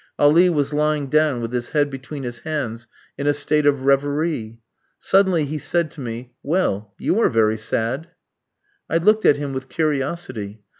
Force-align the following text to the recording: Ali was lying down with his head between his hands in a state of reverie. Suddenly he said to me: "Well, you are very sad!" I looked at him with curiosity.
Ali 0.17 0.49
was 0.49 0.73
lying 0.73 1.11
down 1.11 1.41
with 1.41 1.53
his 1.53 1.69
head 1.69 1.91
between 1.91 2.23
his 2.23 2.39
hands 2.39 2.87
in 3.19 3.27
a 3.27 3.35
state 3.35 3.67
of 3.67 3.85
reverie. 3.85 4.63
Suddenly 4.97 5.45
he 5.45 5.59
said 5.59 5.91
to 5.91 6.01
me: 6.01 6.33
"Well, 6.41 6.95
you 6.97 7.19
are 7.19 7.29
very 7.29 7.59
sad!" 7.59 8.09
I 8.89 8.97
looked 8.97 9.25
at 9.25 9.37
him 9.37 9.53
with 9.53 9.69
curiosity. 9.69 10.63